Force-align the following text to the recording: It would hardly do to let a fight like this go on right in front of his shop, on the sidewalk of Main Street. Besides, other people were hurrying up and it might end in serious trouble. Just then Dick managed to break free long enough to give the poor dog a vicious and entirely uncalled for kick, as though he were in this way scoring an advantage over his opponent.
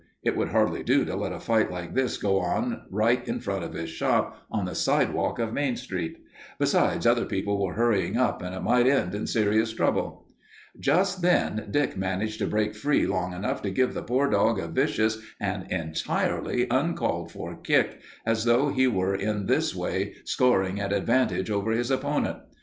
It 0.23 0.35
would 0.35 0.47
hardly 0.47 0.81
do 0.81 1.05
to 1.05 1.15
let 1.15 1.31
a 1.31 1.39
fight 1.39 1.69
like 1.69 1.93
this 1.93 2.17
go 2.17 2.39
on 2.39 2.87
right 2.89 3.23
in 3.27 3.39
front 3.39 3.63
of 3.63 3.73
his 3.73 3.91
shop, 3.91 4.43
on 4.49 4.65
the 4.65 4.73
sidewalk 4.73 5.37
of 5.37 5.53
Main 5.53 5.75
Street. 5.75 6.17
Besides, 6.57 7.05
other 7.05 7.23
people 7.25 7.63
were 7.63 7.75
hurrying 7.75 8.17
up 8.17 8.41
and 8.41 8.55
it 8.55 8.63
might 8.63 8.87
end 8.87 9.13
in 9.13 9.27
serious 9.27 9.71
trouble. 9.73 10.25
Just 10.79 11.21
then 11.21 11.67
Dick 11.69 11.95
managed 11.97 12.39
to 12.39 12.47
break 12.47 12.73
free 12.73 13.05
long 13.05 13.31
enough 13.31 13.61
to 13.61 13.69
give 13.69 13.93
the 13.93 14.01
poor 14.01 14.27
dog 14.27 14.57
a 14.59 14.67
vicious 14.67 15.19
and 15.39 15.71
entirely 15.71 16.65
uncalled 16.71 17.31
for 17.31 17.55
kick, 17.57 17.99
as 18.25 18.45
though 18.45 18.69
he 18.69 18.87
were 18.87 19.13
in 19.13 19.45
this 19.45 19.75
way 19.75 20.15
scoring 20.25 20.79
an 20.79 20.91
advantage 20.91 21.51
over 21.51 21.69
his 21.69 21.91
opponent. 21.91 22.37